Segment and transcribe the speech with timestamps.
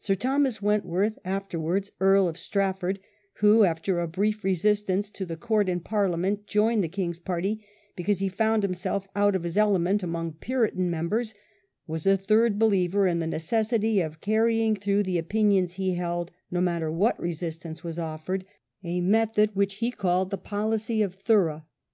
[0.00, 3.00] Sir Thomas Wentworth, afterwards Earl of Strafford,
[3.38, 7.64] who, after a brief resistance to the court in Parliament, joined the king's party
[7.96, 11.34] because he found himself out of his element among Puritan members,
[11.86, 16.60] was a third believer in the necessity of carrying through the opinions he held, no
[16.60, 18.44] matter w^hat resistance was offered,
[18.84, 21.64] a method which he called the policy of "Thorough".